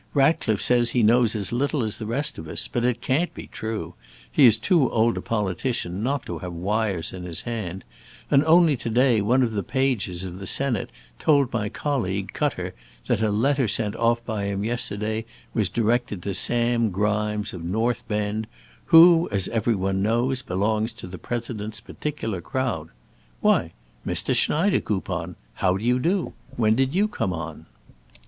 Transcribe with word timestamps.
Ratcliffe 0.15 0.63
says 0.63 0.89
he 0.89 1.03
knows 1.03 1.35
as 1.35 1.53
little 1.53 1.83
as 1.83 1.97
the 1.99 2.07
rest 2.07 2.39
of 2.39 2.47
us, 2.47 2.67
but 2.67 2.83
it 2.83 3.01
can't 3.01 3.31
be 3.35 3.45
true; 3.45 3.93
he 4.31 4.47
is 4.47 4.57
too 4.57 4.89
old 4.89 5.15
a 5.15 5.21
politician 5.21 6.01
not 6.01 6.25
to 6.25 6.39
have 6.39 6.53
wires 6.53 7.13
in 7.13 7.21
his 7.23 7.41
hand; 7.41 7.83
and 8.31 8.43
only 8.45 8.75
to 8.75 8.89
day 8.89 9.21
one 9.21 9.43
of 9.43 9.51
the 9.51 9.61
pages 9.61 10.23
of 10.23 10.39
the 10.39 10.47
Senate 10.47 10.89
told 11.19 11.53
my 11.53 11.69
colleague 11.69 12.31
Cutter 12.33 12.73
that 13.05 13.21
a 13.21 13.29
letter 13.29 13.67
sent 13.67 13.95
off 13.95 14.25
by 14.25 14.45
him 14.45 14.63
yesterday 14.63 15.23
was 15.53 15.69
directed 15.69 16.23
to 16.23 16.33
Sam 16.33 16.89
Grimes, 16.89 17.53
of 17.53 17.63
North 17.63 18.03
Bend, 18.07 18.47
who, 18.85 19.29
as 19.31 19.49
every 19.49 19.75
one 19.75 20.01
knows, 20.01 20.41
belongs 20.41 20.93
to 20.93 21.05
the 21.05 21.19
President's 21.19 21.79
particular 21.79 22.41
crowd. 22.41 22.89
Why, 23.39 23.73
Mr. 24.03 24.33
Schneidekoupon! 24.35 25.35
How 25.57 25.77
do 25.77 25.83
you 25.85 25.99
do? 25.99 26.33
When 26.57 26.73
did 26.73 26.95
you 26.95 27.07
come 27.07 27.33
on?" 27.33 27.67